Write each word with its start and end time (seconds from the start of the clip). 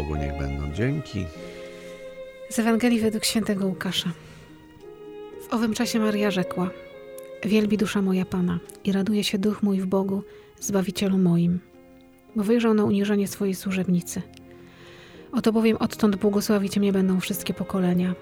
Bogu 0.00 0.16
niech 0.16 0.38
będą 0.38 0.72
dzięki. 0.72 1.26
Z 2.50 2.58
Ewangelii 2.58 3.00
według 3.00 3.24
świętego 3.24 3.66
Łukasza. 3.66 4.10
W 5.48 5.54
owym 5.54 5.74
czasie 5.74 5.98
Maria 5.98 6.30
rzekła: 6.30 6.70
Wielbi 7.44 7.76
dusza 7.76 8.02
moja 8.02 8.24
Pana 8.24 8.58
i 8.84 8.92
raduje 8.92 9.24
się 9.24 9.38
duch 9.38 9.62
mój 9.62 9.80
w 9.80 9.86
Bogu, 9.86 10.22
Zbawicielu 10.60 11.18
moim, 11.18 11.58
bo 12.36 12.44
wyjrzał 12.44 12.74
na 12.74 12.84
uniżenie 12.84 13.28
swojej 13.28 13.54
służebnicy. 13.54 14.22
Oto 15.32 15.52
bowiem 15.52 15.76
odtąd 15.76 16.16
błogosławić 16.16 16.78
mnie 16.78 16.92
będą 16.92 17.20
wszystkie 17.20 17.54
pokolenia, 17.54 18.14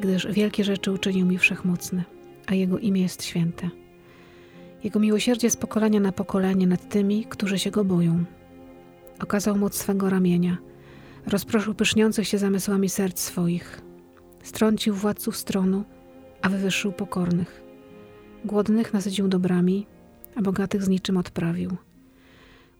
gdyż 0.00 0.26
wielkie 0.26 0.64
rzeczy 0.64 0.92
uczynił 0.92 1.26
mi 1.26 1.38
Wszechmocny, 1.38 2.04
a 2.46 2.54
Jego 2.54 2.78
imię 2.78 3.02
jest 3.02 3.24
święte. 3.24 3.70
Jego 4.84 5.00
miłosierdzie 5.00 5.50
z 5.50 5.56
pokolenia 5.56 6.00
na 6.00 6.12
pokolenie 6.12 6.66
nad 6.66 6.88
tymi, 6.88 7.24
którzy 7.24 7.58
się 7.58 7.70
Go 7.70 7.84
boją. 7.84 8.24
Okazał 9.20 9.56
moc 9.56 9.74
swego 9.74 10.10
ramienia, 10.10 10.58
rozproszył 11.30 11.74
pyszniących 11.74 12.28
się 12.28 12.38
zamysłami 12.38 12.88
serc 12.88 13.20
swoich, 13.20 13.82
strącił 14.42 14.94
władców 14.94 15.36
stronu, 15.36 15.84
a 16.42 16.48
wywyższył 16.48 16.92
pokornych. 16.92 17.62
Głodnych 18.44 18.92
nasycił 18.92 19.28
dobrami, 19.28 19.86
a 20.36 20.42
bogatych 20.42 20.82
z 20.82 20.88
niczym 20.88 21.16
odprawił. 21.16 21.76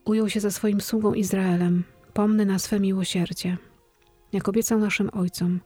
Ujął 0.04 0.28
się 0.28 0.40
za 0.40 0.50
swoim 0.50 0.80
sługą 0.80 1.14
Izraelem, 1.14 1.84
pomny 2.12 2.46
na 2.46 2.58
swe 2.58 2.80
miłosierdzie, 2.80 3.56
jak 4.32 4.48
obiecał 4.48 4.78
naszym 4.78 5.10
ojcom, 5.12 5.60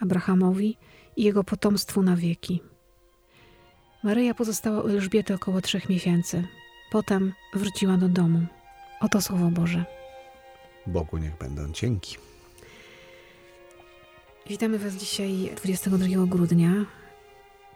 Abrahamowi 0.00 0.76
i 1.16 1.22
jego 1.22 1.44
potomstwu 1.44 2.02
na 2.02 2.16
wieki. 2.16 2.62
Maryja 4.02 4.34
pozostała 4.34 4.80
u 4.80 4.88
Elżbiety 4.88 5.34
około 5.34 5.60
trzech 5.60 5.88
miesięcy. 5.88 6.44
Potem 6.90 7.32
wróciła 7.54 7.96
do 7.96 8.08
domu. 8.08 8.46
Oto 9.00 9.20
słowo 9.20 9.50
Boże. 9.50 9.84
Bogu 10.86 11.18
niech 11.18 11.38
będą 11.38 11.72
dzięki. 11.72 12.29
Witamy 14.48 14.78
Was 14.78 14.94
dzisiaj 14.94 15.50
22 15.56 16.26
grudnia, 16.26 16.72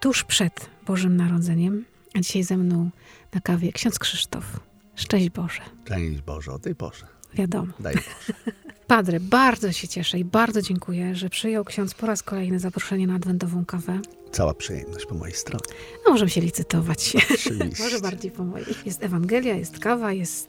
tuż 0.00 0.24
przed 0.24 0.70
Bożym 0.86 1.16
Narodzeniem, 1.16 1.84
a 2.14 2.20
dzisiaj 2.20 2.42
ze 2.42 2.56
mną 2.56 2.90
na 3.34 3.40
kawie 3.40 3.72
ksiądz 3.72 3.98
Krzysztof. 3.98 4.60
Szczęść 4.94 5.30
Boże. 5.30 5.60
Szczęść 5.84 6.20
Boże 6.22 6.52
o 6.52 6.58
tej 6.58 6.74
porze. 6.74 7.06
Wiadomo. 7.34 7.72
Daj 7.80 7.94
Boże. 7.94 8.08
Padre, 8.86 9.20
bardzo 9.20 9.72
się 9.72 9.88
cieszę 9.88 10.18
i 10.18 10.24
bardzo 10.24 10.62
dziękuję, 10.62 11.14
że 11.14 11.28
przyjął 11.28 11.64
ksiądz 11.64 11.94
po 11.94 12.06
raz 12.06 12.22
kolejny 12.22 12.58
zaproszenie 12.58 13.06
na 13.06 13.14
adwentową 13.14 13.64
kawę. 13.64 14.00
Cała 14.32 14.54
przyjemność 14.54 15.06
po 15.06 15.14
mojej 15.14 15.34
stronie. 15.36 15.64
No, 16.06 16.12
możemy 16.12 16.30
się 16.30 16.40
licytować. 16.40 17.12
Może 17.80 18.00
bardziej 18.00 18.30
po 18.30 18.44
mojej. 18.44 18.66
Jest 18.86 19.02
Ewangelia, 19.02 19.54
jest 19.54 19.78
kawa, 19.78 20.12
jest 20.12 20.48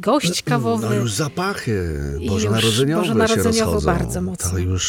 gość 0.00 0.42
kawowy. 0.42 0.86
No 0.86 0.94
już 0.94 1.12
zapachy 1.12 1.90
bożonarodzeniowe 2.28 3.02
bożonarodzeniowo 3.02 3.52
się 3.52 3.64
rozchodzą. 3.64 3.86
bardzo 3.86 4.22
mocno. 4.22 4.50
To 4.50 4.58
już, 4.58 4.84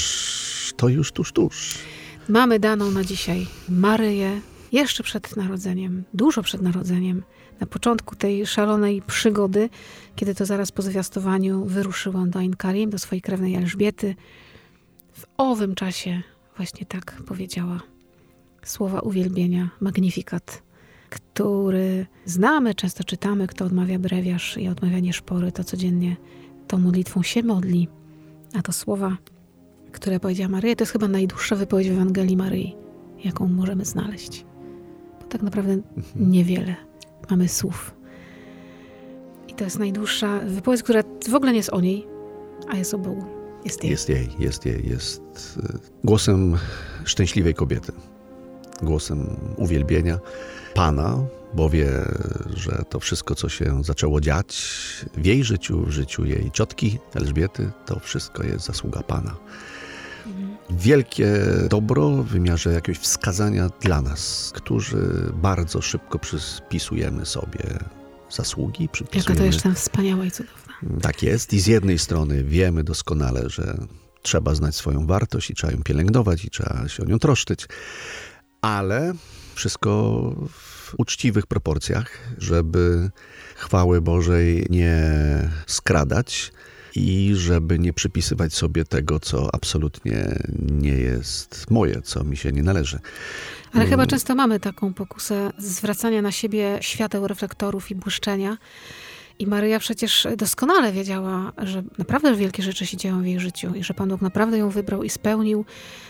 to 0.77 0.89
już 0.89 1.11
tuż, 1.11 1.31
tuż. 1.31 1.77
Mamy 2.29 2.59
daną 2.59 2.91
na 2.91 3.03
dzisiaj 3.03 3.47
Maryję, 3.69 4.41
jeszcze 4.71 5.03
przed 5.03 5.35
narodzeniem, 5.35 6.03
dużo 6.13 6.43
przed 6.43 6.61
narodzeniem, 6.61 7.23
na 7.59 7.67
początku 7.67 8.15
tej 8.15 8.45
szalonej 8.45 9.01
przygody, 9.01 9.69
kiedy 10.15 10.35
to 10.35 10.45
zaraz 10.45 10.71
po 10.71 10.81
zwiastowaniu 10.81 11.65
wyruszyłam 11.65 12.29
do 12.29 12.39
Ain 12.39 12.55
Karim, 12.55 12.89
do 12.89 12.99
swojej 12.99 13.21
krewnej 13.21 13.55
Elżbiety. 13.55 14.15
W 15.13 15.25
owym 15.37 15.75
czasie 15.75 16.21
właśnie 16.57 16.85
tak 16.85 17.21
powiedziała 17.27 17.79
słowa 18.63 18.99
uwielbienia, 18.99 19.69
magnifikat, 19.81 20.63
który 21.09 22.05
znamy, 22.25 22.75
często 22.75 23.03
czytamy, 23.03 23.47
kto 23.47 23.65
odmawia 23.65 23.99
brewiarz 23.99 24.57
i 24.57 24.67
odmawianie 24.67 25.13
szpory, 25.13 25.51
to 25.51 25.63
codziennie 25.63 26.15
tą 26.67 26.77
modlitwą 26.77 27.23
się 27.23 27.43
modli. 27.43 27.87
A 28.53 28.61
to 28.61 28.73
słowa, 28.73 29.17
które 29.93 30.19
powiedziała 30.19 30.49
Maryja, 30.49 30.75
to 30.75 30.83
jest 30.83 30.91
chyba 30.91 31.07
najdłuższa 31.07 31.55
wypowiedź 31.55 31.89
w 31.89 31.91
Ewangelii 31.91 32.37
Maryi, 32.37 32.75
jaką 33.23 33.47
możemy 33.47 33.85
znaleźć. 33.85 34.45
Bo 35.21 35.27
tak 35.27 35.41
naprawdę 35.41 35.77
niewiele 36.15 36.75
mamy 37.29 37.49
słów. 37.49 37.95
I 39.47 39.53
to 39.53 39.63
jest 39.63 39.79
najdłuższa 39.79 40.39
wypowiedź, 40.39 40.83
która 40.83 41.03
w 41.29 41.35
ogóle 41.35 41.51
nie 41.51 41.57
jest 41.57 41.69
o 41.69 41.81
niej, 41.81 42.07
a 42.67 42.77
jest 42.77 42.93
o 42.93 42.97
Bogu. 42.97 43.25
Jest 43.65 43.83
jej. 43.83 43.91
Jest 43.91 44.09
jej, 44.09 44.29
jest 44.39 44.65
jej, 44.65 44.89
jest 44.89 45.21
y, 45.57 45.79
głosem 46.03 46.57
szczęśliwej 47.05 47.53
kobiety. 47.53 47.91
Głosem 48.81 49.35
uwielbienia 49.57 50.19
Pana, 50.73 51.17
bo 51.53 51.69
wie, 51.69 51.89
że 52.55 52.83
to 52.89 52.99
wszystko, 52.99 53.35
co 53.35 53.49
się 53.49 53.83
zaczęło 53.83 54.21
dziać 54.21 54.63
w 55.17 55.25
jej 55.25 55.43
życiu, 55.43 55.85
w 55.85 55.89
życiu 55.89 56.25
jej 56.25 56.51
ciotki 56.51 56.99
Elżbiety, 57.15 57.71
to 57.85 57.99
wszystko 57.99 58.43
jest 58.43 58.65
zasługa 58.65 59.03
Pana. 59.03 59.35
Wielkie 60.69 61.37
dobro 61.69 62.09
w 62.09 62.27
wymiarze 62.27 62.73
jakiegoś 62.73 62.99
wskazania 63.01 63.69
dla 63.81 64.01
nas, 64.01 64.51
którzy 64.55 65.31
bardzo 65.33 65.81
szybko 65.81 66.19
przyspisujemy 66.19 67.25
sobie 67.25 67.59
zasługi, 68.29 68.83
Jaka 68.83 68.93
przypisujemy 68.93 69.35
to 69.39 69.45
jeszcze 69.45 69.73
wspaniała 69.73 70.25
i 70.25 70.31
cudowna. 70.31 70.73
tak 71.01 71.23
jest. 71.23 71.53
I 71.53 71.59
z 71.59 71.67
jednej 71.67 71.99
strony 71.99 72.43
wiemy 72.43 72.83
doskonale, 72.83 73.49
że 73.49 73.77
trzeba 74.21 74.55
znać 74.55 74.75
swoją 74.75 75.07
wartość 75.07 75.49
i 75.49 75.53
trzeba 75.55 75.73
ją 75.73 75.83
pielęgnować 75.83 76.45
i 76.45 76.49
trzeba 76.49 76.87
się 76.87 77.03
o 77.03 77.05
nią 77.05 77.19
troszczyć, 77.19 77.65
ale 78.61 79.13
wszystko 79.55 80.11
w 80.49 80.93
uczciwych 80.97 81.47
proporcjach, 81.47 82.17
żeby 82.37 83.11
chwały 83.55 84.01
Bożej 84.01 84.65
nie 84.69 84.99
skradać 85.67 86.51
i 86.95 87.31
żeby 87.35 87.79
nie 87.79 87.93
przypisywać 87.93 88.53
sobie 88.53 88.85
tego, 88.85 89.19
co 89.19 89.55
absolutnie 89.55 90.39
nie 90.71 90.91
jest 90.91 91.71
moje, 91.71 92.01
co 92.01 92.23
mi 92.23 92.37
się 92.37 92.51
nie 92.51 92.63
należy. 92.63 92.99
Ale 93.73 93.83
Mm. 93.83 93.89
chyba 93.89 94.05
często 94.07 94.35
mamy 94.35 94.59
taką 94.59 94.93
pokusę 94.93 95.51
zwracania 95.57 96.21
na 96.21 96.31
siebie 96.31 96.77
świateł, 96.81 97.27
reflektorów 97.27 97.91
i 97.91 97.95
błyszczenia. 97.95 98.57
I 99.39 99.47
Maryja 99.47 99.79
przecież 99.79 100.27
doskonale 100.37 100.91
wiedziała, 100.91 101.51
że 101.57 101.83
naprawdę 101.97 102.35
wielkie 102.35 102.63
rzeczy 102.63 102.85
się 102.85 102.97
dzieją 102.97 103.21
w 103.21 103.25
jej 103.25 103.39
życiu 103.39 103.75
i 103.75 103.83
że 103.83 103.93
Pan 103.93 104.09
Bóg 104.09 104.21
naprawdę 104.21 104.57
ją 104.57 104.69
wybrał 104.69 105.03
i 105.03 105.09
spełnił, 105.09 105.65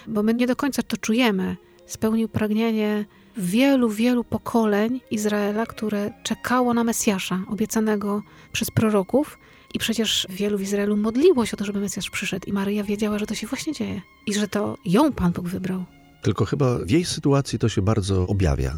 bo 0.08 0.24
my 0.24 0.34
nie 0.34 0.48
do 0.48 0.56
końca 0.56 0.84
to 0.84 0.98
czujemy. 0.98 1.56
Spełnił 1.86 2.30
pragnienie 2.30 3.06
wielu, 3.38 3.90
wielu 3.90 4.24
pokoleń 4.24 5.02
Izraela, 5.12 5.66
które 5.66 6.12
czekało 6.24 6.74
na 6.74 6.84
Mesjasza, 6.84 7.40
obiecanego 7.50 8.22
przez 8.52 8.72
proroków. 8.72 9.38
I 9.74 9.80
przecież 9.80 10.28
wielu 10.30 10.58
w 10.58 10.62
Izraelu 10.62 10.98
modliło 10.98 11.46
się 11.46 11.54
o 11.54 11.58
to, 11.58 11.66
żeby 11.66 11.80
Mesjasz 11.80 12.10
przyszedł. 12.10 12.50
I 12.50 12.54
Maryja 12.54 12.84
wiedziała, 12.84 13.20
że 13.20 13.26
to 13.26 13.36
się 13.36 13.48
właśnie 13.48 13.74
dzieje. 13.74 14.02
I 14.28 14.34
że 14.34 14.48
to 14.48 14.78
ją 14.86 15.12
Pan 15.12 15.32
Bóg 15.32 15.48
wybrał. 15.48 15.86
Tylko 16.22 16.46
chyba 16.46 16.78
w 16.78 16.90
jej 16.90 17.06
sytuacji 17.06 17.60
to 17.60 17.70
się 17.70 17.82
bardzo 17.82 18.28
objawia. 18.28 18.78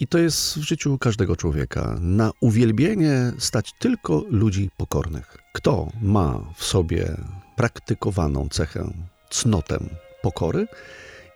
I 0.00 0.06
to 0.06 0.18
jest 0.18 0.58
w 0.58 0.62
życiu 0.62 0.98
każdego 0.98 1.36
człowieka. 1.36 1.98
Na 2.00 2.30
uwielbienie 2.40 3.32
stać 3.38 3.72
tylko 3.78 4.24
ludzi 4.30 4.70
pokornych. 4.76 5.36
Kto 5.52 5.92
ma 6.02 6.40
w 6.56 6.64
sobie 6.64 7.16
praktykowaną 7.56 8.48
cechę, 8.48 8.92
cnotę 9.30 9.78
pokory, 10.22 10.66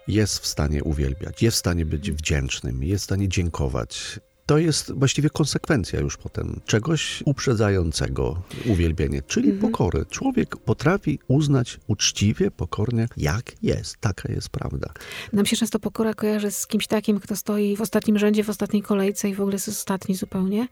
jest 0.09 0.39
w 0.39 0.47
stanie 0.47 0.85
uwielbiać, 0.85 1.43
jest 1.43 1.56
w 1.56 1.61
stanie 1.61 1.87
być 1.87 2.11
wdzięcznym, 2.11 2.85
jest 2.85 3.03
w 3.03 3.05
stanie 3.05 3.29
dziękować. 3.29 4.21
To 4.47 4.59
jest 4.59 4.93
właściwie 4.93 5.31
konsekwencja 5.31 6.01
już 6.01 6.17
potem 6.17 6.61
czegoś 6.67 7.23
uprzedzającego 7.25 8.43
uwielbienie, 8.67 9.23
czyli 9.23 9.53
pokory. 9.53 10.06
Człowiek 10.11 10.56
potrafi 10.56 11.19
uznać 11.29 11.81
uczciwie, 11.87 12.50
pokornie, 12.50 13.09
jak 13.17 13.53
jest. 13.62 13.97
Taka 14.00 14.32
jest 14.32 14.49
prawda. 14.49 14.91
Nam 15.32 15.47
się 15.47 15.56
często 15.56 15.79
pokora 15.79 16.15
kojarzy 16.15 16.50
z 16.50 16.67
kimś 16.67 16.87
takim, 16.87 17.20
kto 17.20 17.37
stoi 17.37 17.76
w 17.76 17.81
ostatnim 17.81 18.19
rzędzie, 18.19 18.44
w 18.44 18.50
ostatniej 18.50 18.82
kolejce 18.82 19.29
i 19.29 19.35
w 19.35 19.41
ogóle 19.41 19.55
jest 19.55 19.69
ostatni 19.69 20.15
zupełnie. 20.15 20.69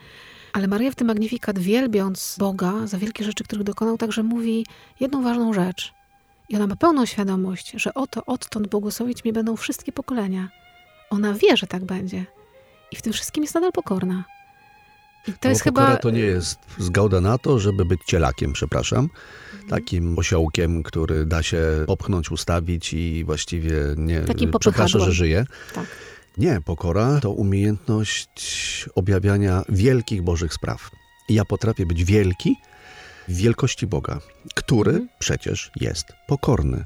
Ale 0.52 0.68
Maria 0.68 0.90
w 0.90 0.94
tym 0.94 1.06
Magnifikat, 1.06 1.58
wielbiąc 1.58 2.36
Boga 2.38 2.86
za 2.86 2.98
wielkie 2.98 3.24
rzeczy, 3.24 3.44
których 3.44 3.64
dokonał, 3.64 3.98
także 3.98 4.22
mówi 4.22 4.66
jedną 5.00 5.22
ważną 5.22 5.52
rzecz. 5.52 5.92
I 6.48 6.56
ona 6.56 6.66
ma 6.66 6.76
pełną 6.76 7.06
świadomość, 7.06 7.72
że 7.76 7.94
oto 7.94 8.24
odtąd 8.26 8.68
błogosławić 8.68 9.24
mnie 9.24 9.32
będą 9.32 9.56
wszystkie 9.56 9.92
pokolenia. 9.92 10.48
Ona 11.10 11.34
wie, 11.34 11.56
że 11.56 11.66
tak 11.66 11.84
będzie. 11.84 12.26
I 12.94 12.96
w 12.96 13.02
tym 13.02 13.12
wszystkim 13.12 13.44
jest 13.44 13.54
nadal 13.54 13.72
pokorna. 13.72 14.24
I 15.28 15.32
to 15.32 15.38
Bo 15.42 15.48
jest 15.48 15.64
pokora 15.64 15.86
chyba... 15.86 15.96
to 15.96 16.10
nie 16.10 16.20
jest 16.20 16.58
zgoda 16.78 17.20
na 17.20 17.38
to, 17.38 17.58
żeby 17.58 17.84
być 17.84 18.00
cielakiem, 18.06 18.52
przepraszam. 18.52 19.08
Takim 19.70 20.18
osiołkiem, 20.18 20.82
który 20.82 21.26
da 21.26 21.42
się 21.42 21.62
popchnąć, 21.86 22.30
ustawić 22.30 22.92
i 22.92 23.24
właściwie 23.24 23.76
nie 23.96 24.20
Takim 24.20 24.50
przeprasza, 24.60 24.98
że 24.98 25.12
żyje. 25.12 25.46
Tak. 25.74 25.86
Nie, 26.38 26.60
pokora 26.60 27.20
to 27.20 27.30
umiejętność 27.30 28.88
objawiania 28.94 29.62
wielkich 29.68 30.22
Bożych 30.22 30.54
spraw. 30.54 30.90
I 31.28 31.34
ja 31.34 31.44
potrafię 31.44 31.86
być 31.86 32.04
wielki 32.04 32.56
w 33.28 33.36
wielkości 33.36 33.86
Boga, 33.86 34.20
który 34.54 34.90
Mhm. 34.90 35.08
przecież 35.18 35.70
jest 35.80 36.06
pokorny. 36.28 36.84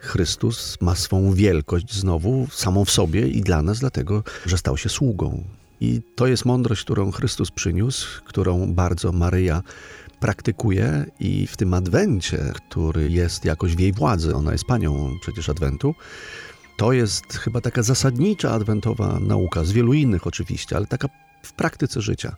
Chrystus 0.00 0.78
ma 0.80 0.94
swą 0.94 1.32
wielkość 1.32 1.94
znowu 1.94 2.46
samą 2.52 2.84
w 2.84 2.90
sobie 2.90 3.28
i 3.28 3.40
dla 3.40 3.62
nas, 3.62 3.78
dlatego, 3.78 4.24
że 4.46 4.58
stał 4.58 4.76
się 4.76 4.88
sługą. 4.88 5.44
I 5.80 6.00
to 6.16 6.26
jest 6.26 6.44
mądrość, 6.44 6.84
którą 6.84 7.10
Chrystus 7.10 7.50
przyniósł, 7.50 8.24
którą 8.24 8.74
bardzo 8.74 9.12
Maryja 9.12 9.62
praktykuje 10.20 11.06
i 11.20 11.46
w 11.46 11.56
tym 11.56 11.74
adwencie, 11.74 12.52
który 12.54 13.10
jest 13.10 13.44
jakoś 13.44 13.76
w 13.76 13.78
jej 13.78 13.92
władzy, 13.92 14.34
ona 14.34 14.52
jest 14.52 14.64
panią 14.64 15.10
przecież 15.22 15.48
adwentu, 15.48 15.94
to 16.78 16.92
jest 16.92 17.24
chyba 17.32 17.60
taka 17.60 17.82
zasadnicza 17.82 18.50
adwentowa 18.52 19.18
nauka, 19.20 19.64
z 19.64 19.72
wielu 19.72 19.92
innych 19.92 20.26
oczywiście, 20.26 20.76
ale 20.76 20.86
taka 20.86 21.08
w 21.42 21.52
praktyce 21.52 22.00
życia. 22.00 22.36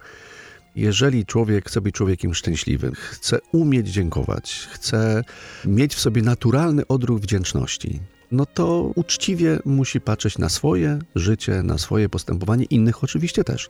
Jeżeli 0.77 1.27
człowiek 1.27 1.69
chce 1.69 1.81
być 1.81 1.95
człowiekiem 1.95 2.35
szczęśliwym, 2.35 2.95
chce 2.95 3.39
umieć 3.53 3.89
dziękować, 3.89 4.69
chce 4.71 5.25
mieć 5.65 5.95
w 5.95 6.01
sobie 6.01 6.23
naturalny 6.23 6.87
odruch 6.87 7.21
wdzięczności, 7.21 8.01
no 8.33 8.47
to 8.47 8.93
uczciwie 8.95 9.59
musi 9.65 10.01
patrzeć 10.01 10.39
na 10.39 10.49
swoje 10.49 10.99
życie, 11.15 11.63
na 11.63 11.79
swoje 11.79 12.09
postępowanie, 12.09 12.65
innych 12.65 13.05
oczywiście 13.05 13.45
też. 13.45 13.69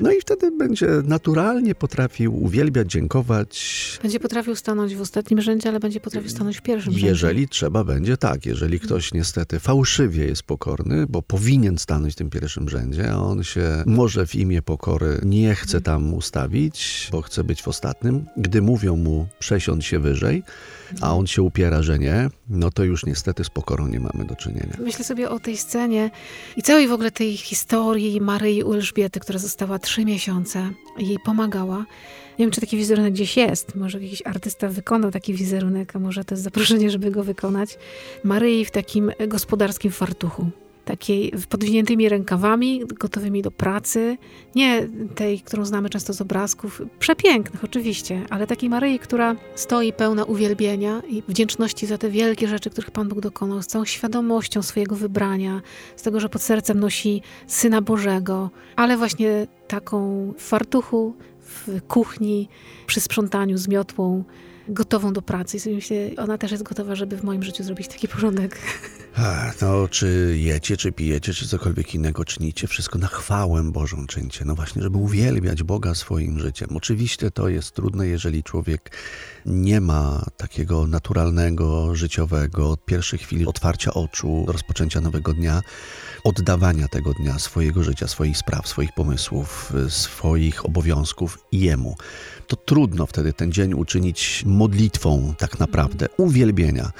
No 0.00 0.12
i 0.12 0.20
wtedy 0.20 0.50
będzie 0.50 0.88
naturalnie 1.04 1.74
potrafił 1.74 2.44
uwielbiać, 2.44 2.90
dziękować. 2.90 3.98
Będzie 4.02 4.20
potrafił 4.20 4.56
stanąć 4.56 4.96
w 4.96 5.00
ostatnim 5.00 5.40
rzędzie, 5.40 5.68
ale 5.68 5.80
będzie 5.80 6.00
potrafił 6.00 6.30
stanąć 6.30 6.58
w 6.58 6.62
pierwszym 6.62 6.92
rzędzie. 6.92 7.06
Jeżeli 7.06 7.48
trzeba 7.48 7.84
będzie, 7.84 8.16
tak. 8.16 8.46
Jeżeli 8.46 8.80
ktoś 8.80 9.12
niestety 9.14 9.60
fałszywie 9.60 10.24
jest 10.24 10.42
pokorny, 10.42 11.06
bo 11.06 11.22
powinien 11.22 11.78
stanąć 11.78 12.14
w 12.14 12.16
tym 12.16 12.30
pierwszym 12.30 12.68
rzędzie, 12.68 13.12
a 13.12 13.16
on 13.16 13.44
się 13.44 13.82
może 13.86 14.26
w 14.26 14.34
imię 14.34 14.62
pokory 14.62 15.20
nie 15.24 15.54
chce 15.54 15.80
tam 15.80 16.14
ustawić, 16.14 17.08
bo 17.12 17.22
chce 17.22 17.44
być 17.44 17.62
w 17.62 17.68
ostatnim, 17.68 18.26
gdy 18.36 18.62
mówią 18.62 18.96
mu 18.96 19.26
przesiądź 19.38 19.86
się 19.86 19.98
wyżej, 19.98 20.42
a 21.00 21.16
on 21.16 21.26
się 21.26 21.42
upiera, 21.42 21.82
że 21.82 21.98
nie, 21.98 22.28
no 22.48 22.70
to 22.70 22.84
już 22.84 23.06
niestety 23.06 23.44
z 23.44 23.50
pokorą 23.50 23.87
nie 23.88 24.00
mamy 24.00 24.24
do 24.24 24.36
czynienia. 24.36 24.76
Myślę 24.78 25.04
sobie 25.04 25.30
o 25.30 25.40
tej 25.40 25.56
scenie 25.56 26.10
i 26.56 26.62
całej 26.62 26.88
w 26.88 26.92
ogóle 26.92 27.10
tej 27.10 27.36
historii 27.36 28.20
Maryi 28.20 28.62
u 28.62 28.72
Elżbiety, 28.74 29.20
która 29.20 29.38
została 29.38 29.78
trzy 29.78 30.04
miesiące, 30.04 30.70
jej 30.98 31.18
pomagała. 31.24 31.78
Nie 32.38 32.44
wiem, 32.44 32.50
czy 32.50 32.60
taki 32.60 32.76
wizerunek 32.76 33.12
gdzieś 33.12 33.36
jest. 33.36 33.74
Może 33.74 34.00
jakiś 34.00 34.22
artysta 34.26 34.68
wykonał 34.68 35.10
taki 35.10 35.34
wizerunek, 35.34 35.96
a 35.96 35.98
może 35.98 36.24
to 36.24 36.34
jest 36.34 36.44
zaproszenie, 36.44 36.90
żeby 36.90 37.10
go 37.10 37.24
wykonać. 37.24 37.78
Maryi 38.24 38.64
w 38.64 38.70
takim 38.70 39.12
gospodarskim 39.28 39.92
fartuchu 39.92 40.50
takiej 40.88 41.32
podwiniętymi 41.48 42.08
rękawami, 42.08 42.82
gotowymi 42.86 43.42
do 43.42 43.50
pracy. 43.50 44.18
Nie 44.54 44.88
tej, 45.14 45.40
którą 45.40 45.64
znamy 45.64 45.90
często 45.90 46.12
z 46.12 46.20
obrazków, 46.20 46.82
przepięknych 46.98 47.64
oczywiście, 47.64 48.22
ale 48.30 48.46
takiej 48.46 48.70
Maryi, 48.70 48.98
która 48.98 49.36
stoi 49.54 49.92
pełna 49.92 50.24
uwielbienia 50.24 51.02
i 51.08 51.22
wdzięczności 51.28 51.86
za 51.86 51.98
te 51.98 52.10
wielkie 52.10 52.48
rzeczy, 52.48 52.70
których 52.70 52.90
Pan 52.90 53.08
Bóg 53.08 53.20
dokonał, 53.20 53.62
z 53.62 53.66
całą 53.66 53.84
świadomością 53.84 54.62
swojego 54.62 54.96
wybrania, 54.96 55.62
z 55.96 56.02
tego, 56.02 56.20
że 56.20 56.28
pod 56.28 56.42
sercem 56.42 56.80
nosi 56.80 57.22
Syna 57.46 57.82
Bożego, 57.82 58.50
ale 58.76 58.96
właśnie 58.96 59.46
taką 59.68 60.32
w 60.38 60.42
fartuchu, 60.42 61.14
w 61.40 61.82
kuchni, 61.88 62.48
przy 62.86 63.00
sprzątaniu 63.00 63.58
z 63.58 63.68
miotłą, 63.68 64.24
gotową 64.68 65.12
do 65.12 65.22
pracy. 65.22 65.56
I 65.56 65.60
sobie 65.60 65.76
myślę, 65.76 65.96
ona 66.16 66.38
też 66.38 66.50
jest 66.50 66.62
gotowa, 66.62 66.94
żeby 66.94 67.16
w 67.16 67.24
moim 67.24 67.42
życiu 67.42 67.64
zrobić 67.64 67.88
taki 67.88 68.08
porządek. 68.08 68.58
no, 69.62 69.88
czy 69.88 70.34
jecie, 70.38 70.76
czy 70.76 70.92
pijecie, 70.92 71.34
czy 71.34 71.48
cokolwiek 71.48 71.94
innego 71.94 72.24
czynicie, 72.24 72.66
wszystko 72.66 72.98
na 72.98 73.06
chwałę 73.06 73.62
Bożą 73.72 74.06
czyńcie. 74.06 74.44
No 74.44 74.54
właśnie, 74.54 74.82
żeby 74.82 74.98
uwielbiać 74.98 75.62
Boga 75.62 75.94
swoim 75.94 76.38
życiem. 76.38 76.68
Oczywiście 76.76 77.30
to 77.30 77.48
jest 77.48 77.74
trudne, 77.74 78.06
jeżeli 78.06 78.42
człowiek 78.42 78.90
nie 79.46 79.80
ma 79.80 80.24
takiego 80.36 80.86
naturalnego, 80.86 81.94
życiowego, 81.94 82.70
od 82.70 82.84
pierwszej 82.84 83.18
chwili 83.18 83.46
otwarcia 83.46 83.94
oczu, 83.94 84.44
rozpoczęcia 84.48 85.00
nowego 85.00 85.32
dnia, 85.32 85.62
oddawania 86.24 86.88
tego 86.88 87.14
dnia, 87.14 87.38
swojego 87.38 87.82
życia, 87.82 88.08
swoich 88.08 88.38
spraw, 88.38 88.68
swoich 88.68 88.92
pomysłów, 88.92 89.72
swoich 89.88 90.66
obowiązków 90.66 91.38
Jemu. 91.52 91.96
To 92.46 92.56
trudno 92.56 93.06
wtedy 93.06 93.32
ten 93.32 93.52
dzień 93.52 93.74
uczynić 93.74 94.42
modlitwą 94.46 95.34
tak 95.38 95.58
naprawdę, 95.58 96.06
uwielbienia. 96.16 96.90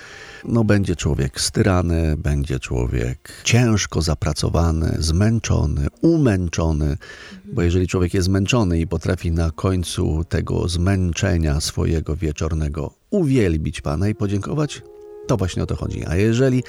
No 0.44 0.64
będzie 0.64 0.96
człowiek 0.96 1.40
styrany, 1.40 2.07
będzie 2.16 2.60
człowiek 2.60 3.32
ciężko 3.44 4.02
zapracowany, 4.02 4.96
zmęczony, 4.98 5.86
umęczony, 6.02 6.96
bo 7.44 7.62
jeżeli 7.62 7.88
człowiek 7.88 8.14
jest 8.14 8.24
zmęczony 8.24 8.80
i 8.80 8.86
potrafi 8.86 9.32
na 9.32 9.50
końcu 9.50 10.24
tego 10.24 10.68
zmęczenia 10.68 11.60
swojego 11.60 12.16
wieczornego 12.16 12.94
uwielbić 13.10 13.80
Pana 13.80 14.08
i 14.08 14.14
podziękować, 14.14 14.82
to 15.26 15.36
właśnie 15.36 15.62
o 15.62 15.66
to 15.66 15.76
chodzi. 15.76 16.04
A 16.06 16.16
jeżeli 16.16 16.62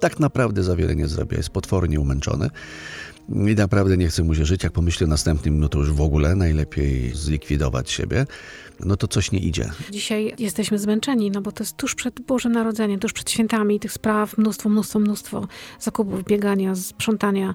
tak 0.00 0.20
naprawdę 0.20 0.62
za 0.62 0.76
wiele 0.76 0.96
nie 0.96 1.08
zrobi, 1.08 1.36
jest 1.36 1.50
potwornie 1.50 2.00
umęczony, 2.00 2.50
i 3.28 3.54
naprawdę 3.54 3.96
nie 3.96 4.08
chce 4.08 4.22
mu 4.22 4.34
się 4.34 4.44
żyć. 4.44 4.62
Jak 4.62 4.72
pomyślę 4.72 5.06
następnym, 5.06 5.60
no 5.60 5.68
to 5.68 5.78
już 5.78 5.92
w 5.92 6.00
ogóle 6.00 6.34
najlepiej 6.34 7.10
zlikwidować 7.14 7.90
siebie. 7.90 8.26
No 8.80 8.96
to 8.96 9.08
coś 9.08 9.32
nie 9.32 9.38
idzie. 9.38 9.70
Dzisiaj 9.90 10.34
jesteśmy 10.38 10.78
zmęczeni, 10.78 11.30
no 11.30 11.40
bo 11.40 11.52
to 11.52 11.64
jest 11.64 11.76
tuż 11.76 11.94
przed 11.94 12.20
Bożym 12.20 12.52
Narodzeniem, 12.52 13.00
tuż 13.00 13.12
przed 13.12 13.30
świętami 13.30 13.80
tych 13.80 13.92
spraw, 13.92 14.38
mnóstwo, 14.38 14.68
mnóstwo, 14.68 14.98
mnóstwo 14.98 15.48
zakupów, 15.80 16.24
biegania, 16.24 16.74
sprzątania. 16.74 17.54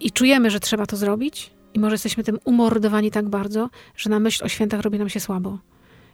I 0.00 0.10
czujemy, 0.10 0.50
że 0.50 0.60
trzeba 0.60 0.86
to 0.86 0.96
zrobić. 0.96 1.50
I 1.74 1.78
może 1.78 1.94
jesteśmy 1.94 2.24
tym 2.24 2.38
umordowani 2.44 3.10
tak 3.10 3.28
bardzo, 3.28 3.70
że 3.96 4.10
na 4.10 4.20
myśl 4.20 4.44
o 4.44 4.48
świętach 4.48 4.80
robi 4.80 4.98
nam 4.98 5.08
się 5.08 5.20
słabo. 5.20 5.58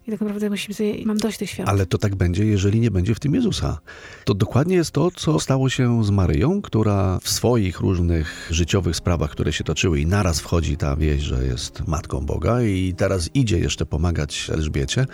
I 0.09 0.11
tak 0.11 0.21
naprawdę 0.21 0.51
musimy 0.51 0.75
sobie, 0.75 0.95
mam 1.05 1.17
dość 1.17 1.39
tych 1.39 1.51
świąt. 1.51 1.69
Ale 1.69 1.87
to 1.87 1.99
tak 1.99 2.17
będzie, 2.17 2.45
jeżeli 2.45 2.81
nie 2.81 2.91
będzie 2.91 3.15
w 3.15 3.21
tym 3.21 3.35
Jezusa. 3.35 3.79
To 4.25 4.35
dokładnie 4.35 4.77
jest 4.77 4.91
to, 4.91 5.11
co 5.11 5.41
stało 5.41 5.69
się 5.69 6.05
z 6.05 6.11
Maryją, 6.11 6.63
która 6.63 7.19
w 7.23 7.29
swoich 7.29 7.81
różnych 7.81 8.49
życiowych 8.51 8.97
sprawach, 8.97 9.31
które 9.31 9.53
się 9.53 9.65
toczyły 9.65 10.01
i 10.01 10.07
naraz 10.07 10.41
wchodzi 10.41 10.77
ta 10.77 10.97
wieść, 10.97 11.25
że 11.25 11.45
jest 11.45 11.87
Matką 11.87 12.27
Boga 12.27 12.63
i 12.63 12.95
teraz 12.97 13.31
idzie 13.35 13.59
jeszcze 13.59 13.87
pomagać 13.87 14.51
Elżbiecie. 14.51 15.07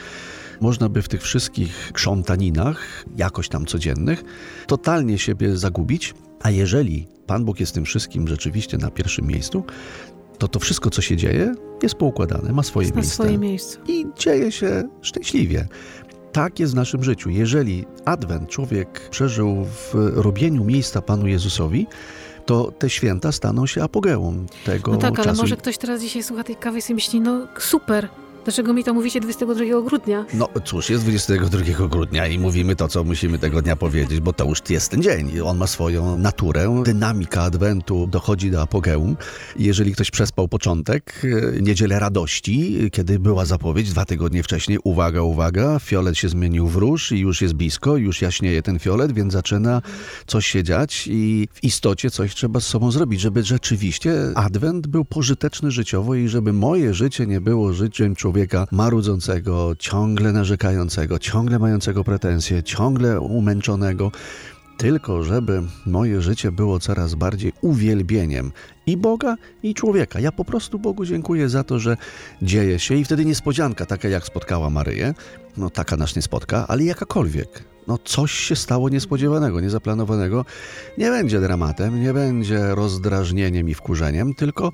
Można 0.61 0.89
by 0.89 1.03
w 1.03 1.09
tych 1.09 1.23
wszystkich 1.23 1.91
krzątaninach, 1.93 3.05
jakoś 3.17 3.49
tam 3.49 3.67
codziennych, 3.67 4.25
totalnie 4.67 5.19
siebie 5.19 5.57
zagubić, 5.57 6.15
a 6.43 6.51
jeżeli 6.51 7.07
Pan 7.27 7.45
Bóg 7.45 7.61
jest 7.61 7.75
tym 7.75 7.85
wszystkim 7.85 8.29
rzeczywiście 8.29 8.79
na 8.79 8.91
pierwszym 8.91 9.27
miejscu, 9.27 9.65
to 10.39 10.49
to 10.49 10.61
wszystko, 10.61 10.91
co 10.91 11.03
się 11.03 11.17
dzieje, 11.17 11.55
jest 11.83 11.95
poukładane, 11.95 12.53
ma 12.53 12.63
swoje 12.63 12.85
jest 12.87 12.97
miejsce. 12.97 13.15
swoje 13.15 13.39
miejsce. 13.39 13.79
I 13.89 14.07
dzieje 14.19 14.53
się 14.53 14.83
szczęśliwie. 15.03 15.69
Tak 16.33 16.61
jest 16.61 16.73
w 16.73 16.77
naszym 16.77 17.05
życiu. 17.05 17.31
Jeżeli 17.31 17.85
Adwent 18.05 18.49
człowiek 18.49 19.09
przeżył 19.11 19.65
w 19.65 19.95
robieniu 20.15 20.65
miejsca 20.65 21.03
Panu 21.03 21.27
Jezusowi, 21.27 21.87
to 22.47 22.73
te 22.79 22.91
święta 22.91 23.33
staną 23.33 23.67
się 23.67 23.83
apogeum 23.83 24.47
tego 24.65 24.93
No 24.93 24.99
tak, 24.99 25.17
czasu. 25.17 25.29
ale 25.29 25.39
może 25.39 25.57
ktoś 25.57 25.79
teraz 25.79 26.01
dzisiaj 26.01 26.23
słucha 26.23 26.45
tej 26.45 26.57
kawy 26.57 26.79
i 26.79 26.83
sobie 26.83 26.95
myśli, 26.95 27.21
no 27.21 27.47
super, 27.59 28.09
Dlaczego 28.45 28.73
mi 28.73 28.85
to 28.85 28.95
mówicie 28.95 29.21
22 29.21 29.65
grudnia? 29.83 30.25
No 30.35 30.49
cóż, 30.65 30.91
jest 30.91 31.03
22 31.03 31.89
grudnia 31.89 32.27
i 32.27 32.39
mówimy 32.39 32.77
to, 32.77 32.89
co 32.89 33.05
musimy 33.05 33.39
tego 33.39 33.63
dnia 33.63 33.77
powiedzieć, 33.77 34.21
bo 34.21 34.33
to 34.33 34.45
już 34.45 34.59
jest 34.69 34.91
ten 34.91 35.03
dzień. 35.03 35.41
On 35.41 35.57
ma 35.57 35.67
swoją 35.67 36.19
naturę. 36.19 36.83
Dynamika 36.85 37.43
Adwentu 37.43 38.07
dochodzi 38.07 38.51
do 38.51 38.63
apogeum. 38.63 39.17
Jeżeli 39.59 39.93
ktoś 39.93 40.11
przespał 40.11 40.49
początek, 40.49 41.23
e, 41.57 41.63
niedzielę 41.63 41.99
radości, 41.99 42.91
kiedy 42.93 43.19
była 43.19 43.45
zapowiedź 43.45 43.91
dwa 43.91 44.05
tygodnie 44.05 44.43
wcześniej, 44.43 44.79
uwaga, 44.85 45.23
uwaga, 45.23 45.79
fiolet 45.79 46.19
się 46.19 46.29
zmienił 46.29 46.69
w 46.69 46.77
róż 46.77 47.13
i 47.13 47.19
już 47.19 47.43
jest 47.43 47.55
blisko, 47.55 47.97
już 47.97 48.23
jaśnieje 48.23 48.63
ten 48.63 48.79
fiolet, 48.79 49.13
więc 49.13 49.33
zaczyna 49.33 49.83
coś 50.27 50.47
się 50.47 50.63
dziać 50.63 51.09
i 51.11 51.49
w 51.53 51.65
istocie 51.65 52.11
coś 52.11 52.35
trzeba 52.35 52.61
z 52.61 52.67
sobą 52.67 52.91
zrobić, 52.91 53.21
żeby 53.21 53.43
rzeczywiście 53.43 54.15
Adwent 54.35 54.87
był 54.87 55.05
pożyteczny 55.05 55.71
życiowo 55.71 56.15
i 56.15 56.29
żeby 56.29 56.53
moje 56.53 56.95
życie 56.95 57.27
nie 57.27 57.41
było 57.41 57.73
życiem 57.73 58.15
człowieka, 58.15 58.34
człowieka 58.35 58.67
marudzącego, 58.73 59.77
ciągle 59.79 60.33
narzekającego, 60.33 61.19
ciągle 61.19 61.59
mającego 61.59 62.05
pretensje, 62.05 62.63
ciągle 62.63 63.21
umęczonego, 63.21 64.13
tylko 64.77 65.23
żeby 65.23 65.63
moje 65.87 66.21
życie 66.23 66.53
było 66.53 66.81
coraz 66.81 67.15
bardziej 67.15 67.53
uwielbieniem 67.61 68.53
i 68.87 68.97
Boga, 68.97 69.37
i 69.63 69.75
człowieka. 69.75 70.21
Ja 70.21 70.33
po 70.33 70.45
prostu 70.45 70.79
Bogu 70.79 71.05
dziękuję 71.05 71.49
za 71.49 71.65
to, 71.65 71.79
że 71.79 71.97
dzieje 72.43 72.79
się 72.79 72.95
i 72.95 73.05
wtedy 73.05 73.25
niespodzianka, 73.25 73.87
taka 73.87 74.09
jak 74.09 74.25
spotkała 74.25 74.71
Maryję, 74.71 75.15
no 75.57 75.71
taka 75.71 75.97
nas 75.97 76.17
nie 76.17 76.23
spotka, 76.23 76.67
ale 76.69 76.85
jakakolwiek. 76.85 77.65
No 77.89 77.99
coś 78.05 78.33
się 78.33 78.57
stało 78.57 78.89
niespodziewanego, 78.89 79.61
niezaplanowanego. 79.61 80.45
Nie 80.99 81.11
będzie 81.11 81.41
dramatem, 81.41 82.03
nie 82.03 82.13
będzie 82.13 82.75
rozdrażnieniem 82.75 83.69
i 83.69 83.75
wkurzeniem, 83.75 84.35
tylko 84.35 84.73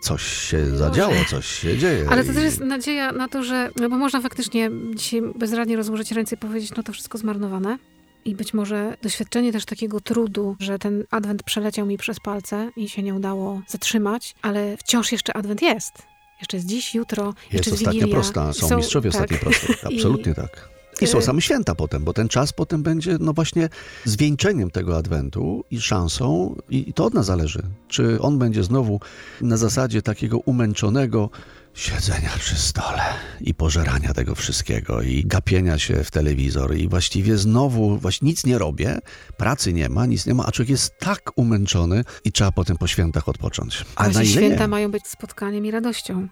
coś 0.00 0.22
się 0.22 0.76
zadziało, 0.76 1.14
coś 1.30 1.46
się 1.46 1.78
dzieje. 1.78 2.06
Ale 2.10 2.24
to 2.24 2.32
też 2.32 2.42
jest 2.44 2.60
nadzieja 2.60 3.12
na 3.12 3.28
to, 3.28 3.42
że, 3.42 3.70
no 3.80 3.88
bo 3.88 3.96
można 3.96 4.20
faktycznie 4.20 4.70
dzisiaj 4.94 5.22
bezradnie 5.34 5.76
rozłożyć 5.76 6.12
ręce 6.12 6.34
i 6.34 6.38
powiedzieć, 6.38 6.72
no 6.76 6.82
to 6.82 6.92
wszystko 6.92 7.18
zmarnowane. 7.18 7.78
I 8.24 8.34
być 8.34 8.54
może 8.54 8.96
doświadczenie 9.02 9.52
też 9.52 9.64
takiego 9.64 10.00
trudu, 10.00 10.56
że 10.58 10.78
ten 10.78 11.04
adwent 11.10 11.42
przeleciał 11.42 11.86
mi 11.86 11.98
przez 11.98 12.20
palce 12.20 12.70
i 12.76 12.88
się 12.88 13.02
nie 13.02 13.14
udało 13.14 13.62
zatrzymać, 13.68 14.34
ale 14.42 14.76
wciąż 14.76 15.12
jeszcze 15.12 15.36
adwent 15.36 15.62
jest. 15.62 15.92
Jeszcze 16.40 16.56
jest 16.56 16.66
dziś, 16.66 16.94
jutro, 16.94 17.26
jest 17.26 17.52
jeszcze 17.52 17.70
ostatnia 17.70 17.92
Wigilia. 17.92 18.14
prosta, 18.14 18.52
są, 18.52 18.68
są 18.68 18.76
mistrzowie 18.76 19.10
tak. 19.10 19.20
ostatniej 19.20 19.40
prostej. 19.40 19.76
Absolutnie 19.94 20.32
I, 20.32 20.34
tak. 20.34 20.68
I 21.02 21.06
są 21.06 21.20
same 21.20 21.40
święta 21.40 21.74
potem, 21.74 22.04
bo 22.04 22.12
ten 22.12 22.28
czas 22.28 22.52
potem 22.52 22.82
będzie, 22.82 23.16
no 23.20 23.32
właśnie, 23.32 23.68
zwieńczeniem 24.04 24.70
tego 24.70 24.96
adwentu 24.96 25.64
i 25.70 25.80
szansą, 25.80 26.56
i 26.70 26.92
to 26.92 27.04
od 27.04 27.14
nas 27.14 27.26
zależy, 27.26 27.62
czy 27.88 28.20
on 28.20 28.38
będzie 28.38 28.64
znowu 28.64 29.00
na 29.40 29.56
zasadzie 29.56 30.02
takiego 30.02 30.38
umęczonego 30.38 31.30
siedzenia 31.74 32.30
przy 32.38 32.56
stole 32.56 33.02
i 33.40 33.54
pożerania 33.54 34.14
tego 34.14 34.34
wszystkiego 34.34 35.02
i 35.02 35.24
gapienia 35.26 35.78
się 35.78 36.04
w 36.04 36.10
telewizor 36.10 36.76
i 36.76 36.88
właściwie 36.88 37.36
znowu 37.36 37.96
właśnie 37.96 38.28
nic 38.28 38.46
nie 38.46 38.58
robię, 38.58 38.98
pracy 39.36 39.72
nie 39.72 39.88
ma, 39.88 40.06
nic 40.06 40.26
nie 40.26 40.34
ma, 40.34 40.46
a 40.46 40.52
człowiek 40.52 40.70
jest 40.70 40.98
tak 40.98 41.32
umęczony 41.36 42.04
i 42.24 42.32
trzeba 42.32 42.52
potem 42.52 42.76
po 42.76 42.86
świętach 42.86 43.28
odpocząć. 43.28 43.84
A 43.96 44.08
na 44.08 44.24
święta 44.24 44.64
nie? 44.64 44.68
mają 44.68 44.90
być 44.90 45.06
spotkaniem 45.06 45.66
i 45.66 45.70
radością 45.70 46.28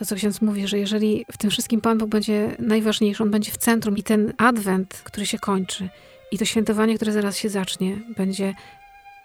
to, 0.00 0.06
co 0.06 0.16
ksiądz 0.16 0.40
mówi, 0.40 0.68
że 0.68 0.78
jeżeli 0.78 1.26
w 1.32 1.36
tym 1.36 1.50
wszystkim 1.50 1.80
Pan 1.80 1.98
Bóg 1.98 2.10
będzie 2.10 2.56
najważniejszy, 2.58 3.22
On 3.22 3.30
będzie 3.30 3.52
w 3.52 3.56
centrum 3.56 3.96
i 3.96 4.02
ten 4.02 4.32
adwent, 4.38 5.00
który 5.04 5.26
się 5.26 5.38
kończy 5.38 5.88
i 6.32 6.38
to 6.38 6.44
świętowanie, 6.44 6.96
które 6.96 7.12
zaraz 7.12 7.36
się 7.36 7.48
zacznie, 7.48 7.96
będzie 8.16 8.54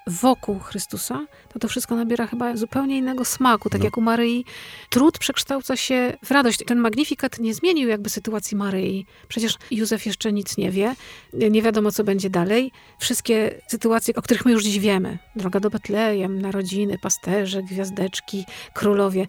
wokół 0.07 0.59
Chrystusa, 0.59 1.25
to 1.53 1.59
to 1.59 1.67
wszystko 1.67 1.95
nabiera 1.95 2.27
chyba 2.27 2.57
zupełnie 2.57 2.97
innego 2.97 3.25
smaku. 3.25 3.69
Tak 3.69 3.79
no. 3.79 3.85
jak 3.85 3.97
u 3.97 4.01
Maryi, 4.01 4.45
trud 4.89 5.19
przekształca 5.19 5.75
się 5.75 6.17
w 6.23 6.31
radość. 6.31 6.59
Ten 6.67 6.79
magnifikat 6.79 7.39
nie 7.39 7.53
zmienił 7.53 7.89
jakby 7.89 8.09
sytuacji 8.09 8.57
Maryi. 8.57 9.05
Przecież 9.27 9.57
Józef 9.71 10.05
jeszcze 10.05 10.33
nic 10.33 10.57
nie 10.57 10.71
wie, 10.71 10.95
nie 11.33 11.61
wiadomo, 11.61 11.91
co 11.91 12.03
będzie 12.03 12.29
dalej. 12.29 12.71
Wszystkie 12.99 13.61
sytuacje, 13.67 14.15
o 14.15 14.21
których 14.21 14.45
my 14.45 14.51
już 14.51 14.63
dziś 14.63 14.79
wiemy, 14.79 15.17
droga 15.35 15.59
do 15.59 15.69
Betlejem, 15.69 16.41
narodziny, 16.41 16.97
pasterze, 16.97 17.63
gwiazdeczki, 17.63 18.45
królowie, 18.73 19.27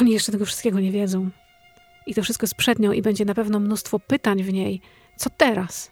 oni 0.00 0.10
jeszcze 0.10 0.32
tego 0.32 0.44
wszystkiego 0.44 0.80
nie 0.80 0.92
wiedzą. 0.92 1.30
I 2.06 2.14
to 2.14 2.22
wszystko 2.22 2.44
jest 2.44 2.54
przed 2.54 2.78
nią 2.78 2.92
i 2.92 3.02
będzie 3.02 3.24
na 3.24 3.34
pewno 3.34 3.60
mnóstwo 3.60 3.98
pytań 3.98 4.42
w 4.42 4.52
niej. 4.52 4.80
Co 5.16 5.30
teraz? 5.30 5.90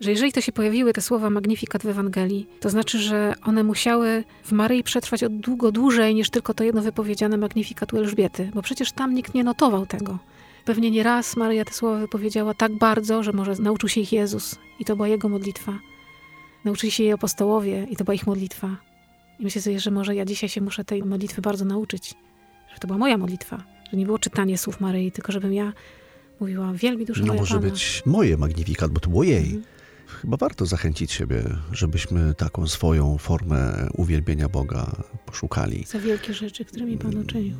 Że 0.00 0.10
jeżeli 0.10 0.32
to 0.32 0.40
się 0.40 0.52
pojawiły 0.52 0.92
te 0.92 1.02
słowa 1.02 1.30
Magnifikat 1.30 1.82
w 1.82 1.88
Ewangelii, 1.88 2.48
to 2.60 2.70
znaczy, 2.70 2.98
że 2.98 3.34
one 3.42 3.64
musiały 3.64 4.24
w 4.44 4.52
Maryi 4.52 4.82
przetrwać 4.82 5.24
od 5.24 5.36
długo 5.36 5.72
dłużej 5.72 6.14
niż 6.14 6.30
tylko 6.30 6.54
to 6.54 6.64
jedno 6.64 6.82
wypowiedziane 6.82 7.36
Magnifikat 7.36 7.92
u 7.92 7.96
Elżbiety, 7.96 8.50
bo 8.54 8.62
przecież 8.62 8.92
tam 8.92 9.14
nikt 9.14 9.34
nie 9.34 9.44
notował 9.44 9.86
tego. 9.86 10.18
Pewnie 10.64 10.90
nie 10.90 11.02
raz 11.02 11.36
Maryja 11.36 11.64
te 11.64 11.72
słowa 11.72 11.98
wypowiedziała 11.98 12.54
tak 12.54 12.78
bardzo, 12.78 13.22
że 13.22 13.32
może 13.32 13.54
nauczył 13.54 13.88
się 13.88 14.00
ich 14.00 14.12
Jezus 14.12 14.56
i 14.80 14.84
to 14.84 14.96
była 14.96 15.08
jego 15.08 15.28
modlitwa. 15.28 15.78
Nauczyli 16.64 16.90
się 16.90 17.02
jej 17.02 17.12
apostołowie 17.12 17.86
i 17.90 17.96
to 17.96 18.04
była 18.04 18.14
ich 18.14 18.26
modlitwa. 18.26 18.76
I 19.38 19.44
myślę 19.44 19.62
sobie, 19.62 19.80
że 19.80 19.90
może 19.90 20.14
ja 20.14 20.24
dzisiaj 20.24 20.48
się 20.48 20.60
muszę 20.60 20.84
tej 20.84 21.04
modlitwy 21.04 21.42
bardzo 21.42 21.64
nauczyć 21.64 22.14
że 22.76 22.80
to 22.80 22.86
była 22.86 22.98
moja 22.98 23.18
modlitwa, 23.18 23.62
że 23.90 23.96
nie 23.96 24.06
było 24.06 24.18
czytanie 24.18 24.58
słów 24.58 24.80
Maryi, 24.80 25.12
tylko 25.12 25.32
żebym 25.32 25.52
ja 25.52 25.72
mówiła 26.40 26.72
wielbi 26.72 27.06
duszy 27.06 27.22
No 27.24 27.34
może 27.34 27.54
Pana. 27.54 27.70
być 27.70 28.02
moje 28.06 28.36
magnifikat, 28.36 28.90
bo 28.90 29.00
to 29.00 29.10
było 29.10 29.22
jej. 29.24 29.44
Mhm. 29.44 29.62
Chyba 30.06 30.36
warto 30.36 30.66
zachęcić 30.66 31.12
siebie, 31.12 31.42
żebyśmy 31.72 32.34
taką 32.34 32.66
swoją 32.66 33.18
formę 33.18 33.88
uwielbienia 33.94 34.48
Boga 34.48 34.90
poszukali. 35.26 35.84
Za 35.88 35.98
wielkie 35.98 36.34
rzeczy, 36.34 36.64
które 36.64 36.84
mi 36.86 36.98
Pan 36.98 37.16
uczynił. 37.16 37.56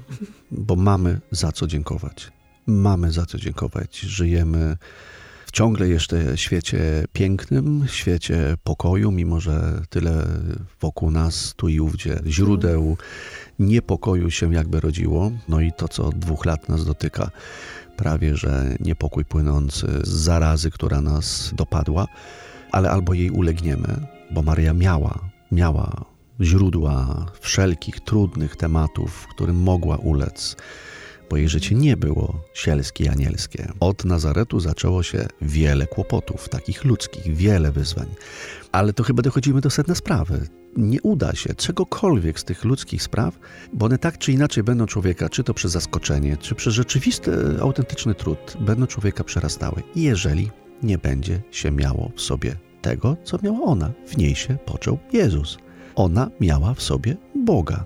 Bo 0.50 0.76
mamy 0.76 1.20
za 1.30 1.52
co 1.52 1.66
dziękować. 1.66 2.32
Mamy 2.66 3.12
za 3.12 3.26
co 3.26 3.38
dziękować. 3.38 3.98
Żyjemy 4.00 4.76
ciągle 5.56 5.88
jeszcze 5.88 6.38
świecie 6.38 7.04
pięknym, 7.12 7.84
świecie 7.88 8.56
pokoju, 8.64 9.12
mimo 9.12 9.40
że 9.40 9.82
tyle 9.88 10.26
wokół 10.80 11.10
nas, 11.10 11.54
tu 11.56 11.68
i 11.68 11.80
ówdzie, 11.80 12.20
źródeł 12.26 12.96
niepokoju 13.58 14.30
się 14.30 14.54
jakby 14.54 14.80
rodziło. 14.80 15.32
No 15.48 15.60
i 15.60 15.72
to, 15.72 15.88
co 15.88 16.04
od 16.04 16.18
dwóch 16.18 16.44
lat 16.44 16.68
nas 16.68 16.84
dotyka, 16.84 17.30
prawie 17.96 18.36
że 18.36 18.76
niepokój 18.80 19.24
płynący 19.24 19.86
z 20.02 20.08
zarazy, 20.08 20.70
która 20.70 21.00
nas 21.00 21.52
dopadła, 21.54 22.06
ale 22.72 22.90
albo 22.90 23.14
jej 23.14 23.30
ulegniemy, 23.30 24.06
bo 24.30 24.42
Maria 24.42 24.72
miała, 24.72 25.18
miała 25.52 26.04
źródła 26.40 27.26
wszelkich 27.40 28.00
trudnych 28.00 28.56
tematów, 28.56 29.26
którym 29.30 29.56
mogła 29.56 29.96
ulec 29.96 30.56
bo 31.30 31.36
jej 31.36 31.48
życie 31.48 31.74
nie 31.74 31.96
było 31.96 32.40
sielskie 32.54 33.04
i 33.04 33.08
anielskie. 33.08 33.72
Od 33.80 34.04
Nazaretu 34.04 34.60
zaczęło 34.60 35.02
się 35.02 35.26
wiele 35.42 35.86
kłopotów, 35.86 36.48
takich 36.48 36.84
ludzkich, 36.84 37.36
wiele 37.36 37.72
wyzwań. 37.72 38.06
Ale 38.72 38.92
to 38.92 39.02
chyba 39.02 39.22
dochodzimy 39.22 39.60
do 39.60 39.70
sedna 39.70 39.94
sprawy. 39.94 40.48
Nie 40.76 41.02
uda 41.02 41.34
się 41.34 41.54
czegokolwiek 41.54 42.40
z 42.40 42.44
tych 42.44 42.64
ludzkich 42.64 43.02
spraw, 43.02 43.38
bo 43.72 43.86
one 43.86 43.98
tak 43.98 44.18
czy 44.18 44.32
inaczej 44.32 44.62
będą 44.64 44.86
człowieka, 44.86 45.28
czy 45.28 45.44
to 45.44 45.54
przez 45.54 45.72
zaskoczenie, 45.72 46.36
czy 46.36 46.54
przez 46.54 46.74
rzeczywisty, 46.74 47.32
autentyczny 47.60 48.14
trud, 48.14 48.56
będą 48.60 48.86
człowieka 48.86 49.24
przerastały. 49.24 49.82
Jeżeli 49.96 50.50
nie 50.82 50.98
będzie 50.98 51.42
się 51.50 51.70
miało 51.70 52.10
w 52.16 52.20
sobie 52.20 52.56
tego, 52.82 53.16
co 53.24 53.38
miała 53.42 53.60
ona. 53.60 53.92
W 54.06 54.16
niej 54.16 54.34
się 54.34 54.58
począł 54.66 54.98
Jezus. 55.12 55.58
Ona 55.94 56.30
miała 56.40 56.74
w 56.74 56.82
sobie 56.82 57.16
Boga. 57.44 57.84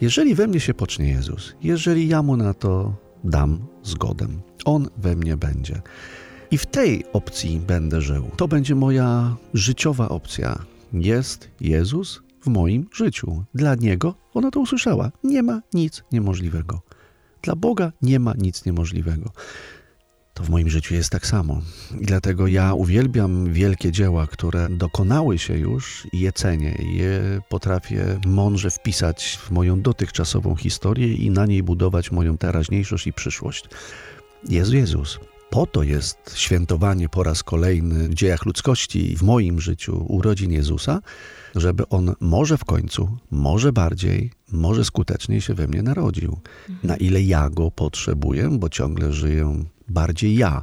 Jeżeli 0.00 0.34
we 0.34 0.46
mnie 0.46 0.60
się 0.60 0.74
pocznie 0.74 1.10
Jezus, 1.10 1.54
jeżeli 1.62 2.08
ja 2.08 2.22
mu 2.22 2.36
na 2.36 2.54
to 2.54 2.94
dam 3.24 3.66
zgodę, 3.82 4.26
on 4.64 4.88
we 4.96 5.16
mnie 5.16 5.36
będzie. 5.36 5.82
I 6.50 6.58
w 6.58 6.66
tej 6.66 7.04
opcji 7.12 7.60
będę 7.66 8.00
żył. 8.00 8.30
To 8.36 8.48
będzie 8.48 8.74
moja 8.74 9.36
życiowa 9.54 10.08
opcja. 10.08 10.58
Jest 10.92 11.50
Jezus 11.60 12.22
w 12.40 12.46
moim 12.46 12.86
życiu. 12.94 13.44
Dla 13.54 13.74
Niego, 13.74 14.14
ona 14.34 14.50
to 14.50 14.60
usłyszała, 14.60 15.10
nie 15.24 15.42
ma 15.42 15.62
nic 15.74 16.04
niemożliwego. 16.12 16.80
Dla 17.42 17.56
Boga 17.56 17.92
nie 18.02 18.20
ma 18.20 18.34
nic 18.38 18.64
niemożliwego 18.66 19.32
to 20.38 20.44
w 20.44 20.48
moim 20.48 20.68
życiu 20.68 20.94
jest 20.94 21.10
tak 21.10 21.26
samo. 21.26 21.60
I 22.00 22.06
dlatego 22.06 22.46
ja 22.46 22.74
uwielbiam 22.74 23.52
wielkie 23.52 23.92
dzieła, 23.92 24.26
które 24.26 24.68
dokonały 24.70 25.38
się 25.38 25.58
już 25.58 26.06
i 26.12 26.20
je 26.20 26.32
cenię. 26.32 26.78
Je 26.92 27.40
potrafię 27.48 28.20
mądrze 28.26 28.70
wpisać 28.70 29.38
w 29.42 29.50
moją 29.50 29.82
dotychczasową 29.82 30.56
historię 30.56 31.14
i 31.14 31.30
na 31.30 31.46
niej 31.46 31.62
budować 31.62 32.10
moją 32.10 32.38
teraźniejszość 32.38 33.06
i 33.06 33.12
przyszłość. 33.12 33.64
Jezu 34.48 34.76
Jezus. 34.76 35.18
Po 35.50 35.66
to 35.66 35.82
jest 35.82 36.18
świętowanie 36.34 37.08
po 37.08 37.22
raz 37.22 37.42
kolejny 37.42 38.08
w 38.08 38.14
dziejach 38.14 38.46
ludzkości, 38.46 39.16
w 39.16 39.22
moim 39.22 39.60
życiu, 39.60 40.04
urodzin 40.08 40.52
Jezusa, 40.52 41.00
żeby 41.54 41.88
On 41.88 42.14
może 42.20 42.58
w 42.58 42.64
końcu, 42.64 43.18
może 43.30 43.72
bardziej, 43.72 44.32
może 44.52 44.84
skuteczniej 44.84 45.40
się 45.40 45.54
we 45.54 45.68
mnie 45.68 45.82
narodził. 45.82 46.40
Na 46.82 46.96
ile 46.96 47.22
ja 47.22 47.50
Go 47.50 47.70
potrzebuję, 47.70 48.48
bo 48.52 48.68
ciągle 48.68 49.12
żyję 49.12 49.64
bardziej 49.88 50.36
ja. 50.36 50.62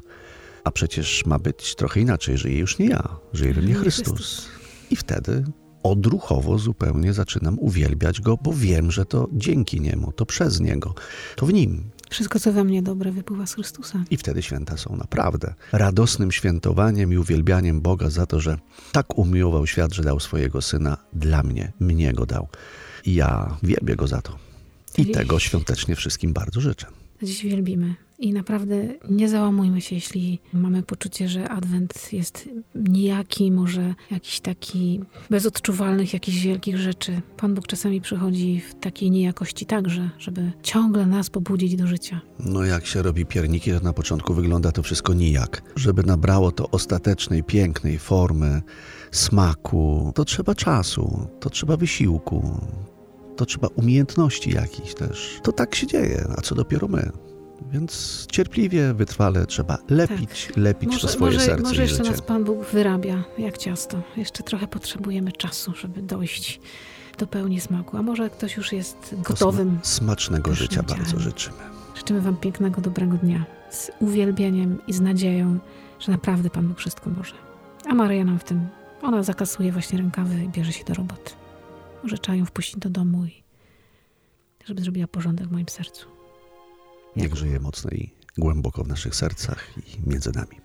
A 0.63 0.71
przecież 0.71 1.25
ma 1.25 1.39
być 1.39 1.75
trochę 1.75 1.99
inaczej. 1.99 2.37
Żyje 2.37 2.59
już 2.59 2.79
nie 2.79 2.87
ja, 2.87 3.09
żyje 3.33 3.53
we 3.53 3.61
mnie 3.61 3.73
Chrystus. 3.73 4.47
I 4.89 4.95
wtedy 4.95 5.43
odruchowo 5.83 6.57
zupełnie 6.57 7.13
zaczynam 7.13 7.59
uwielbiać 7.59 8.21
Go, 8.21 8.37
bo 8.37 8.53
wiem, 8.53 8.91
że 8.91 9.05
to 9.05 9.29
dzięki 9.33 9.81
Niemu, 9.81 10.11
to 10.11 10.25
przez 10.25 10.59
Niego, 10.59 10.93
to 11.35 11.45
w 11.45 11.53
Nim. 11.53 11.83
Wszystko, 12.09 12.39
co 12.39 12.53
we 12.53 12.63
mnie 12.63 12.83
dobre, 12.83 13.11
wypływa 13.11 13.45
z 13.45 13.53
Chrystusa. 13.53 14.03
I 14.11 14.17
wtedy 14.17 14.41
święta 14.41 14.77
są 14.77 14.95
naprawdę 14.95 15.53
radosnym 15.71 16.31
świętowaniem 16.31 17.13
i 17.13 17.17
uwielbianiem 17.17 17.81
Boga 17.81 18.09
za 18.09 18.25
to, 18.25 18.39
że 18.39 18.57
tak 18.91 19.17
umiłował 19.17 19.67
świat, 19.67 19.93
że 19.93 20.03
dał 20.03 20.19
swojego 20.19 20.61
Syna 20.61 20.97
dla 21.13 21.43
mnie, 21.43 21.71
mnie 21.79 22.13
Go 22.13 22.25
dał. 22.25 22.47
I 23.05 23.13
ja 23.13 23.57
wielbię 23.63 23.95
Go 23.95 24.07
za 24.07 24.21
to. 24.21 24.37
I 24.97 25.05
Dziś... 25.05 25.13
tego 25.13 25.39
świątecznie 25.39 25.95
wszystkim 25.95 26.33
bardzo 26.33 26.61
życzę. 26.61 26.87
Dziś 27.23 27.43
wielbimy. 27.43 27.95
I 28.19 28.33
naprawdę 28.33 28.87
nie 29.09 29.29
załamujmy 29.29 29.81
się, 29.81 29.95
jeśli 29.95 30.39
mamy 30.53 30.83
poczucie, 30.83 31.29
że 31.29 31.49
Adwent 31.49 32.13
jest 32.13 32.49
nijaki, 32.75 33.51
może 33.51 33.95
jakiś 34.11 34.39
taki 34.39 35.01
bez 35.29 35.45
odczuwalnych 35.45 36.13
jakichś 36.13 36.37
wielkich 36.37 36.77
rzeczy. 36.77 37.21
Pan 37.37 37.53
Bóg 37.53 37.67
czasami 37.67 38.01
przychodzi 38.01 38.61
w 38.69 38.75
takiej 38.75 39.11
niejakości 39.11 39.65
także, 39.65 40.09
żeby 40.19 40.51
ciągle 40.63 41.05
nas 41.05 41.29
pobudzić 41.29 41.75
do 41.75 41.87
życia. 41.87 42.21
No 42.39 42.63
jak 42.63 42.85
się 42.85 43.01
robi 43.01 43.25
pierniki, 43.25 43.71
to 43.71 43.79
na 43.79 43.93
początku 43.93 44.33
wygląda 44.33 44.71
to 44.71 44.83
wszystko 44.83 45.13
nijak. 45.13 45.61
Żeby 45.75 46.03
nabrało 46.03 46.51
to 46.51 46.69
ostatecznej, 46.69 47.43
pięknej 47.43 47.99
formy, 47.99 48.61
smaku, 49.11 50.11
to 50.15 50.25
trzeba 50.25 50.55
czasu, 50.55 51.27
to 51.39 51.49
trzeba 51.49 51.77
wysiłku, 51.77 52.59
to 53.35 53.45
trzeba 53.45 53.67
umiejętności 53.67 54.51
jakichś 54.51 54.93
też. 54.93 55.39
To 55.43 55.51
tak 55.51 55.75
się 55.75 55.87
dzieje, 55.87 56.27
a 56.37 56.41
co 56.41 56.55
dopiero 56.55 56.87
my. 56.87 57.24
Więc 57.71 58.25
cierpliwie, 58.31 58.93
wytrwale 58.93 59.45
trzeba 59.45 59.77
lepić, 59.89 60.45
tak. 60.47 60.57
lepić 60.57 60.89
może, 60.89 61.01
to 61.01 61.07
swoje 61.07 61.33
może, 61.33 61.45
serce 61.45 61.63
Może 61.63 61.81
jeszcze 61.81 61.97
życie. 61.97 62.11
nas 62.11 62.21
Pan 62.21 62.43
Bóg 62.43 62.65
wyrabia 62.65 63.23
jak 63.37 63.57
ciasto. 63.57 64.01
Jeszcze 64.17 64.43
trochę 64.43 64.67
potrzebujemy 64.67 65.31
czasu, 65.31 65.73
żeby 65.75 66.01
dojść 66.01 66.59
do 67.17 67.27
pełni 67.27 67.61
smaku. 67.61 67.97
A 67.97 68.01
może 68.01 68.29
ktoś 68.29 68.57
już 68.57 68.73
jest 68.73 69.15
gotowym. 69.23 69.79
smacznego 69.83 70.53
życia 70.53 70.83
bardzo 70.83 71.19
życzymy. 71.19 71.57
Życzymy 71.95 72.21
Wam 72.21 72.37
pięknego, 72.37 72.81
dobrego 72.81 73.17
dnia. 73.17 73.45
Z 73.69 73.91
uwielbieniem 73.99 74.77
i 74.87 74.93
z 74.93 75.01
nadzieją, 75.01 75.59
że 75.99 76.11
naprawdę 76.11 76.49
Pan 76.49 76.67
Bóg 76.67 76.77
wszystko 76.79 77.09
może. 77.09 77.35
A 77.89 77.93
Maryja 77.95 78.23
nam 78.25 78.39
w 78.39 78.43
tym, 78.43 78.67
ona 79.01 79.23
zakasuje 79.23 79.71
właśnie 79.71 79.97
rękawy 79.97 80.43
i 80.43 80.49
bierze 80.49 80.71
się 80.73 80.83
do 80.85 80.93
roboty. 80.93 81.31
Może 82.03 82.17
trzeba 82.17 82.35
ją 82.35 82.45
wpuścić 82.45 82.77
do 82.79 82.89
domu 82.89 83.25
i 83.25 83.43
żeby 84.65 84.81
zrobiła 84.81 85.07
porządek 85.07 85.47
w 85.47 85.51
moim 85.51 85.69
sercu. 85.69 86.14
Niech 87.15 87.35
żyje 87.35 87.59
mocno 87.59 87.89
i 87.91 88.09
głęboko 88.37 88.83
w 88.83 88.87
naszych 88.87 89.15
sercach 89.15 89.67
i 89.77 90.09
między 90.09 90.31
nami. 90.31 90.59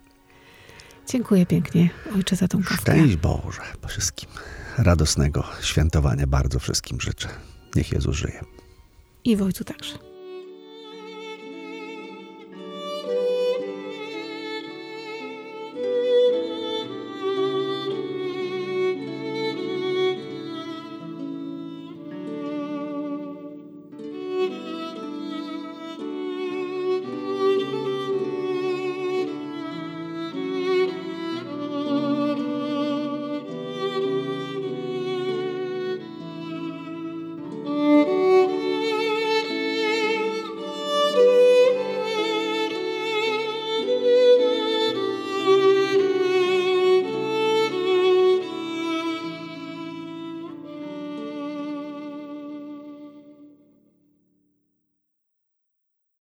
Dziękuję 1.08 1.46
pięknie, 1.46 1.90
ojcze, 2.14 2.36
za 2.36 2.48
tą 2.48 2.62
kawkę. 2.62 2.92
Szczęść 2.92 3.16
Boże 3.16 3.60
wszystkim. 3.88 4.30
Radosnego 4.78 5.44
świętowania 5.62 6.26
bardzo 6.26 6.58
wszystkim 6.58 7.00
życzę. 7.00 7.28
Niech 7.76 7.92
Jezus 7.92 8.16
żyje. 8.16 8.40
I 9.24 9.36
w 9.36 9.42
ojcu 9.42 9.64
także. 9.64 10.09